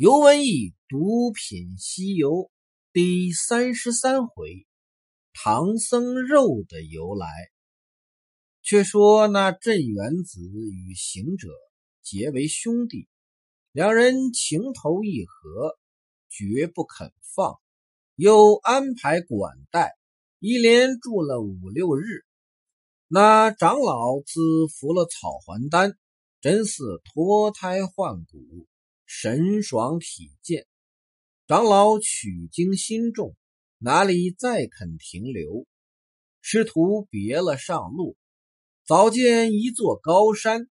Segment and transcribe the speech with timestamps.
[0.00, 2.52] 尤文义独品西游
[2.92, 4.64] 第三十三回，
[5.32, 7.26] 唐僧肉的由来。
[8.62, 11.48] 却说那镇元子与行者
[12.00, 13.08] 结为兄弟，
[13.72, 15.76] 两人情投意合，
[16.28, 17.58] 绝不肯放，
[18.14, 19.96] 又安排管带，
[20.38, 22.24] 一连住了五六日。
[23.08, 25.98] 那长老自服了草还丹，
[26.40, 28.68] 真似脱胎换骨。
[29.10, 30.66] 神爽体健，
[31.46, 33.34] 长老取经心重，
[33.78, 35.66] 哪里再肯停留？
[36.42, 38.18] 师徒别了上路，
[38.84, 40.68] 早见一座高山，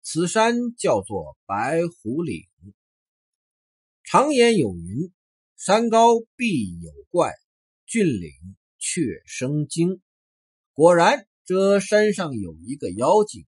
[0.00, 2.46] 此山叫做白虎岭。
[4.04, 5.12] 常言有云
[5.58, 7.32] ：“山高必有怪，
[7.84, 8.30] 峻岭
[8.78, 10.00] 却生精。”
[10.72, 13.44] 果然，这山上有一个妖精，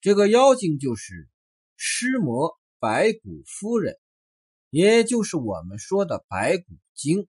[0.00, 1.28] 这个妖精就是
[1.76, 2.58] 尸魔。
[2.78, 3.96] 白骨夫人，
[4.70, 7.26] 也就是我们说的白骨精。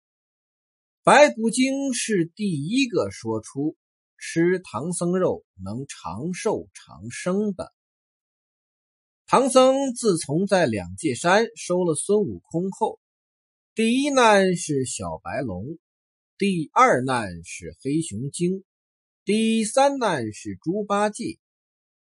[1.04, 3.78] 白骨精是第一个说出
[4.18, 7.74] 吃唐僧肉能长寿长生的。
[9.26, 13.00] 唐僧自从在两界山收了孙悟空后，
[13.74, 15.78] 第一难是小白龙，
[16.38, 18.64] 第二难是黑熊精，
[19.24, 21.40] 第三难是猪八戒。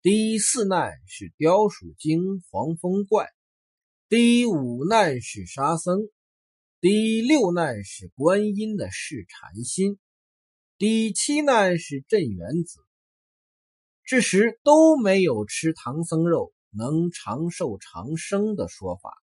[0.04, 3.28] 第四难是雕鼠精、黄风怪，
[4.08, 6.00] 第五难是沙僧，
[6.80, 10.00] 第六难是观音的试禅心，
[10.76, 12.80] 第七难是镇元子。
[14.02, 19.14] 这时都没有吃唐僧肉能长寿长生的说法。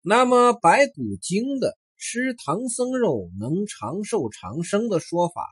[0.00, 5.46] 那么白骨精的吃唐僧肉能长寿长生的说法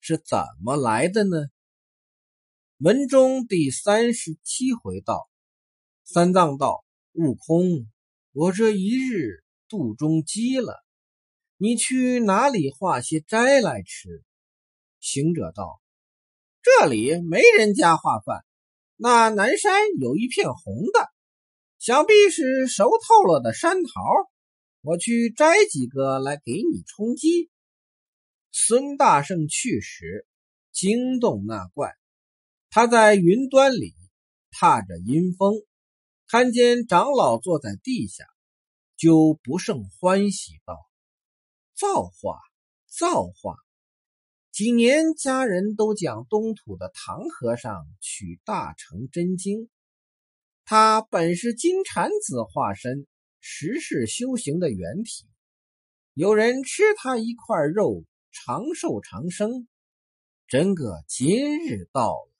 [0.00, 1.36] 是怎么来的呢？
[2.78, 5.30] 文中第三十七回道
[6.04, 7.86] ：“三藏道，悟空，
[8.32, 10.84] 我这一日肚中饥了，
[11.56, 14.22] 你去哪里化些斋来吃？”
[15.00, 15.80] 行者道
[16.60, 18.44] ：“这里没人家化饭，
[18.96, 21.08] 那南山有一片红的，
[21.78, 24.02] 想必是熟透了的山桃，
[24.82, 27.48] 我去摘几个来给你充饥。”
[28.52, 30.26] 孙大圣去时，
[30.72, 31.94] 惊动那怪。
[32.76, 33.94] 他在云端里
[34.50, 35.54] 踏着阴风，
[36.28, 38.26] 看见长老坐在地下，
[38.98, 40.76] 就不胜欢喜道
[41.72, 42.38] ：“造化，
[42.86, 43.56] 造化！
[44.52, 49.70] 几年家人都讲东土的唐和尚取大成真经，
[50.66, 53.06] 他本是金蝉子化身，
[53.40, 55.26] 十世修行的原体。
[56.12, 59.66] 有人吃他一块肉，长寿长生，
[60.46, 62.32] 真个今日到了。”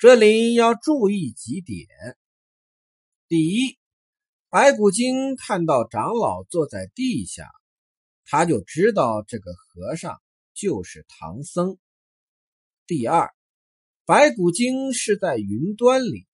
[0.00, 1.86] 这里要注意几点：
[3.28, 3.78] 第一，
[4.48, 7.50] 白骨精看到长老坐在地下，
[8.24, 10.18] 他就知道这个和尚
[10.54, 11.76] 就是唐僧；
[12.86, 13.30] 第二，
[14.06, 16.26] 白骨精是在云端里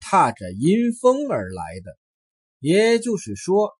[0.00, 1.96] 踏着阴风而来的，
[2.58, 3.78] 也就是说，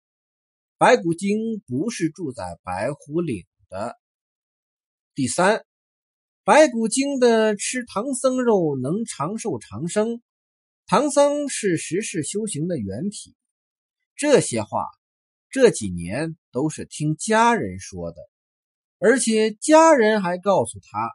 [0.78, 3.96] 白骨精不是住在白虎岭的；
[5.16, 5.66] 第三。
[6.46, 10.20] 白骨精的吃唐僧肉能长寿长生，
[10.84, 13.34] 唐僧是十世修行的原体。
[14.14, 14.84] 这些话
[15.48, 18.18] 这几年都是听家人说的，
[18.98, 21.12] 而且家人还告诉他，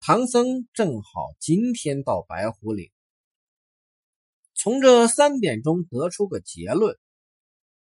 [0.00, 2.90] 唐僧正好今天到白虎岭。
[4.52, 6.98] 从这三点中得出个结论：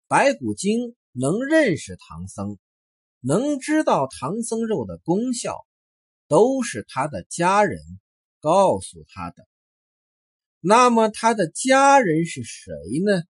[0.07, 2.59] 白骨精能认识唐僧，
[3.21, 5.65] 能知道唐僧肉的功效。
[6.27, 7.79] 都是他的家人
[8.39, 9.47] 告诉他的。
[10.59, 12.73] 那么他的家人是谁
[13.05, 13.23] 呢？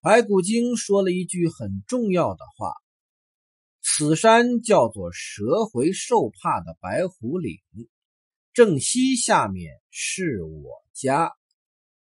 [0.00, 2.72] 白骨精说了一句很重要的话
[3.82, 7.58] ：“此山叫做蛇回受怕的白虎岭，
[8.52, 11.32] 正西下面是我家。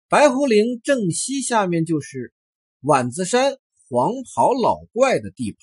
[0.07, 2.33] 白虎岭正西下面就是
[2.81, 3.57] 碗子山
[3.87, 5.59] 黄袍老怪的地盘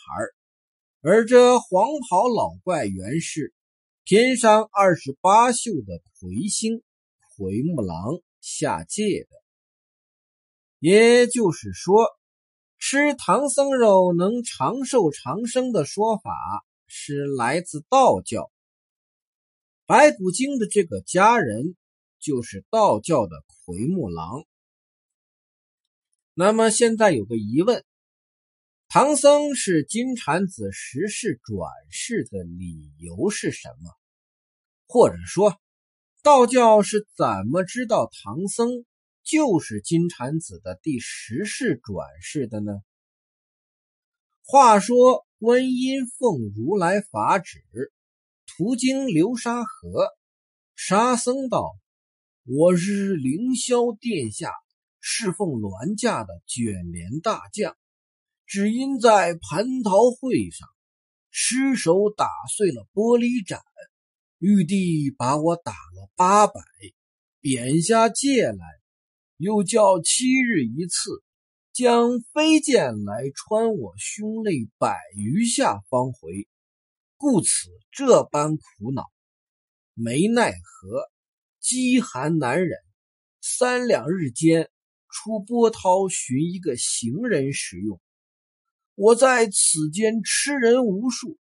[1.00, 3.54] 而这黄袍老怪原是。”
[4.08, 6.80] 天上二十八宿的魁星
[7.34, 9.28] 奎木狼下界的，
[10.78, 12.06] 也就是说，
[12.78, 16.30] 吃唐僧肉能长寿长生的说法
[16.86, 18.52] 是来自道教。
[19.86, 21.74] 白骨精的这个家人
[22.20, 24.44] 就是道教的奎木狼。
[26.32, 27.84] 那么现在有个疑问：
[28.98, 33.90] 唐僧是金蝉子十世转世的理由是什么？
[34.86, 35.60] 或者说，
[36.22, 38.86] 道教是怎么知道唐僧
[39.22, 42.72] 就是金蝉子的第十世转世的呢？
[44.46, 47.60] 话说，观音奉如来法旨，
[48.46, 50.08] 途经流沙河，
[50.74, 51.76] 沙僧道
[52.48, 54.50] ：“我是凌霄殿下
[55.00, 57.76] 侍奉銮驾的卷帘大将，
[58.46, 60.68] 只因在蟠桃会上
[61.30, 63.60] 失手打碎了玻璃盏，
[64.38, 66.60] 玉帝把我打了八百，
[67.40, 68.64] 贬下界来，
[69.36, 71.10] 又叫七日一次。”
[71.76, 76.48] 将飞剑来穿我胸肋百余下方回，
[77.18, 79.02] 故此这般苦恼，
[79.92, 81.10] 没奈何，
[81.60, 82.78] 饥寒难忍，
[83.42, 84.70] 三两日间
[85.10, 88.00] 出波涛寻一个行人食用。
[88.96, 91.38] 我在此间吃人无数，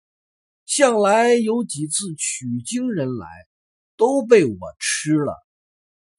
[0.66, 3.28] 向来有几次取经人来，
[3.96, 5.34] 都被我吃了。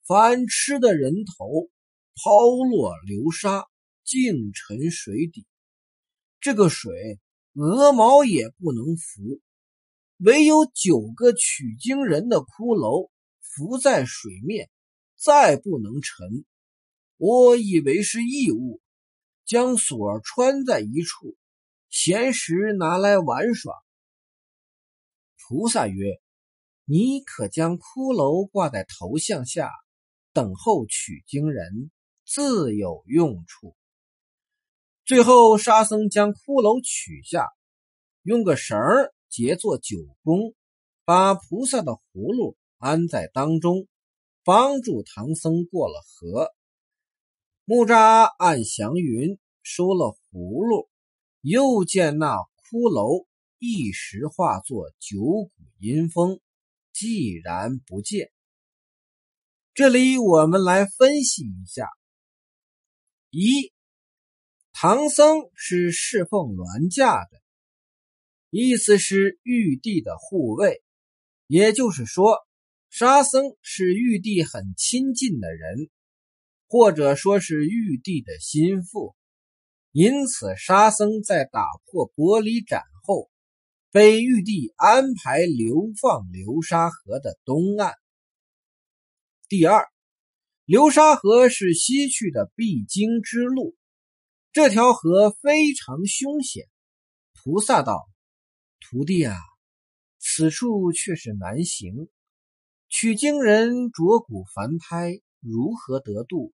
[0.07, 1.69] 凡吃的人头，
[2.15, 2.31] 抛
[2.69, 3.67] 落流沙。
[4.05, 5.47] 净沉水底，
[6.41, 7.21] 这个水
[7.53, 9.39] 鹅毛也不能浮，
[10.17, 13.09] 唯有九个取经人的骷髅
[13.39, 14.69] 浮在水面，
[15.17, 16.43] 再不能沉。
[17.15, 18.81] 我以为是异物，
[19.45, 21.35] 将锁穿在一处，
[21.89, 23.73] 闲时拿来玩耍。
[25.37, 26.21] 菩萨曰
[26.85, 29.69] ：“你可将骷髅挂在头像下，
[30.31, 31.91] 等候取经人，
[32.25, 33.75] 自有用处。”
[35.05, 37.49] 最后，沙僧将骷髅取下，
[38.21, 40.55] 用个绳儿结作九宫，
[41.03, 43.87] 把菩萨的葫芦安在当中，
[44.45, 46.53] 帮助唐僧过了河。
[47.65, 50.89] 木吒按祥云收了葫芦，
[51.39, 53.25] 又见那骷髅
[53.57, 56.41] 一时化作九股阴风，
[56.93, 58.29] 寂然不见。
[59.73, 61.87] 这里我们来分析一下：
[63.29, 63.71] 一。
[64.73, 67.41] 唐僧是侍奉銮驾的，
[68.49, 70.83] 意思是玉帝的护卫，
[71.47, 72.39] 也就是说，
[72.89, 75.89] 沙僧是玉帝很亲近的人，
[76.73, 79.15] 或者说是玉帝的心腹。
[79.91, 83.29] 因此，沙僧在打破玻璃盏后，
[83.91, 87.93] 被玉帝安排流放流沙河的东岸。
[89.47, 89.87] 第二，
[90.65, 93.75] 流沙河是西去的必经之路。
[94.51, 96.65] 这条河非常凶险，
[97.35, 98.03] 菩萨道
[98.81, 99.37] ：“徒弟啊，
[100.17, 102.09] 此处却是难行。
[102.89, 106.51] 取经人着骨凡胎，如何得度？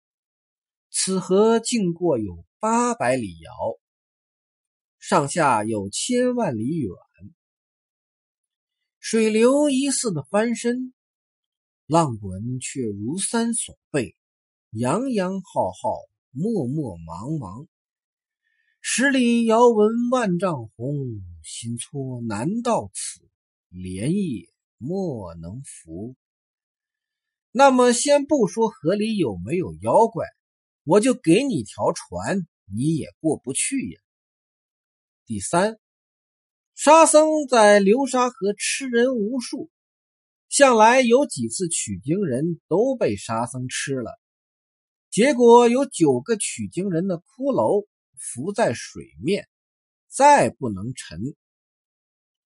[0.97, 3.51] 此河经过有八百里遥，
[4.97, 6.89] 上下有千万里远，
[8.97, 10.93] 水流疑似的翻身，
[11.85, 14.15] 浪滚却如山所背，
[14.69, 15.99] 洋洋浩浩，
[16.31, 17.67] 漠漠茫茫。”
[18.79, 20.95] 十里遥闻万丈红，
[21.43, 23.19] 心错难到此，
[23.67, 26.15] 莲叶莫能浮。
[27.51, 30.25] 那么，先不说河里有没有妖怪，
[30.85, 33.99] 我就给你条船，你也过不去呀。
[35.25, 35.77] 第三，
[36.73, 39.69] 沙僧在流沙河吃人无数，
[40.47, 44.17] 向来有几次取经人都被沙僧吃了，
[45.09, 47.85] 结果有九个取经人的骷髅。
[48.17, 49.47] 浮在水面，
[50.07, 51.35] 再不能沉。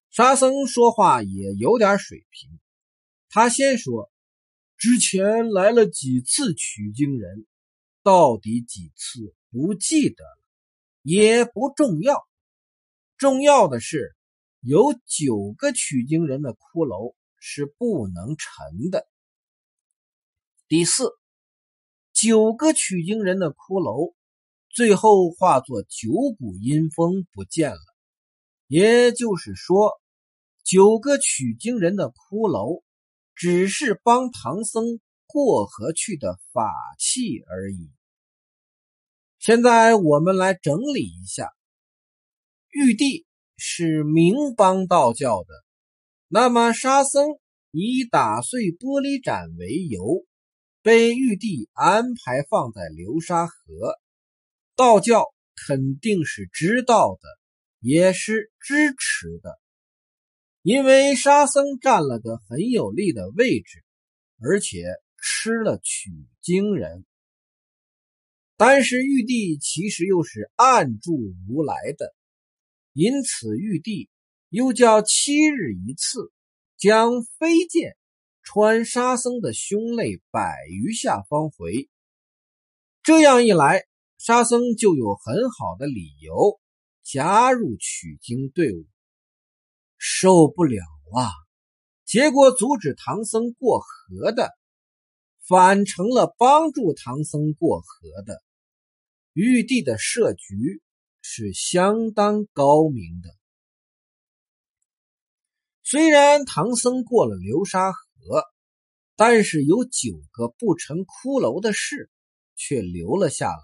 [0.10, 2.60] 沙僧说话也有点水平。
[3.30, 4.12] 他先说
[4.78, 7.46] ：“之前来了几次取经人，
[8.04, 10.42] 到底几次不记得了，
[11.02, 12.28] 也不重要。
[13.18, 14.16] 重要的是，
[14.62, 19.08] 有九个取经人的骷髅是不能沉的。
[20.68, 21.12] 第四，
[22.14, 24.14] 九个取经人的骷髅。”
[24.72, 27.82] 最后化作九股阴风不见了，
[28.68, 30.00] 也就是说，
[30.64, 32.84] 九个取经人的骷髅
[33.34, 35.00] 只是帮唐僧
[35.32, 37.92] 过河去的法器而已。
[39.38, 41.54] 现在我们来整理一下：
[42.72, 45.54] 玉帝是明帮道教的，
[46.28, 47.28] 那么沙僧
[47.70, 50.26] 以打碎玻璃盏为由，
[50.82, 53.54] 被玉帝安排放在流沙河。
[54.76, 55.26] 道教
[55.68, 57.28] 肯定是知道的，
[57.80, 59.60] 也是支持的，
[60.64, 63.84] 因为沙僧占了个很有利的位置，
[64.42, 64.84] 而且
[65.22, 66.12] 吃了取
[66.42, 67.06] 经人。
[68.58, 72.14] 但是玉帝其实又是暗助如来的，
[72.94, 74.10] 因此玉帝
[74.50, 76.32] 又叫七日一次，
[76.78, 77.96] 将飞剑
[78.44, 81.90] 穿沙僧的胸肋百余下方回。
[83.02, 83.86] 这样一来，
[84.18, 86.60] 沙僧就有很好的理由
[87.02, 88.86] 加入取经队伍。
[89.98, 90.84] 受不了
[91.14, 91.32] 啊！
[92.06, 94.52] 结果阻止唐僧过河的，
[95.50, 98.40] 反成了帮助唐僧过河的。
[99.34, 100.84] 玉帝的设局
[101.22, 103.36] 是相当高明的。
[105.82, 108.44] 虽然唐僧过了流沙河，
[109.16, 112.12] 但是有九个不成骷髅的事
[112.56, 113.64] 却留了下来。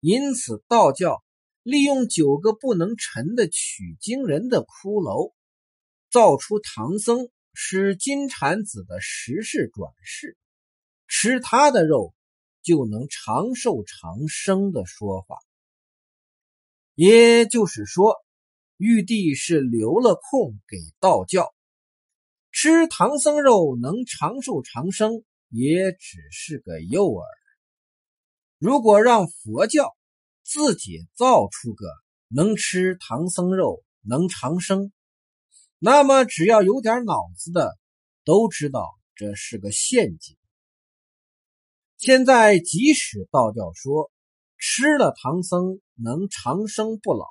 [0.00, 1.24] 因此，道教
[1.62, 5.32] 利用九个不能沉的取经人的骷髅，
[6.10, 10.36] 造出唐僧是金蝉子的十世转世，
[11.06, 12.14] 吃他的肉
[12.62, 15.38] 就能长寿长生的说法。
[16.94, 18.14] 也就是说。
[18.76, 21.54] 玉帝是留了空给道教
[22.50, 27.22] 吃唐僧肉能长寿长生，也只是个诱饵。
[28.58, 29.96] 如果让佛教
[30.42, 31.86] 自己造出个
[32.26, 34.92] 能吃唐僧肉能长生，
[35.78, 37.78] 那么只要有点脑子的
[38.24, 40.36] 都知道这是个陷阱。
[42.04, 44.12] 现在即使道教说
[44.58, 47.24] 吃了唐僧能长生不老。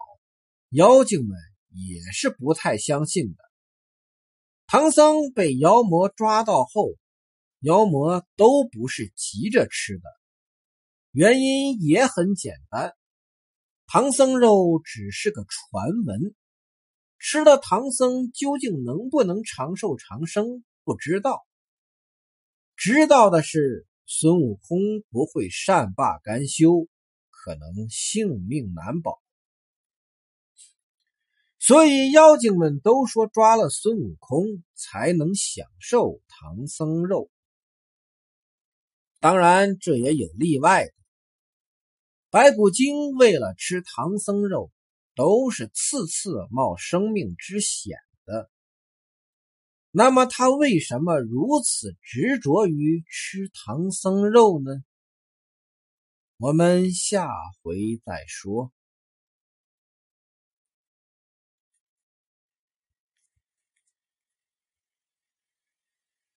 [0.71, 1.37] 妖精们
[1.69, 3.43] 也是不太相信的。
[4.65, 6.95] 唐僧被妖魔抓到后，
[7.59, 10.09] 妖魔都不是急着吃的，
[11.11, 12.95] 原因也很简单：
[13.85, 16.33] 唐僧肉只是个传闻，
[17.19, 21.45] 吃了唐僧究竟能不能长寿长生不知道。
[22.75, 24.77] 知道的是孙悟空
[25.09, 26.87] 不会善罢甘休，
[27.31, 29.19] 可能性命难保。
[31.57, 37.31] 所以妖精们都说抓了孙悟空才能享受唐僧肉。
[39.19, 40.93] 当然，这也有例外的。
[42.29, 44.71] 白骨精为了吃唐僧肉，
[45.15, 47.97] 都是次次冒生命之险。
[49.95, 54.71] 那么他为什么如此执着于吃唐僧肉呢？
[56.37, 57.29] 我们下
[57.61, 58.71] 回再说。